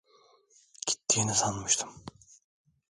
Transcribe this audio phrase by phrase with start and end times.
[0.87, 1.89] Gittiğini sanmıştım.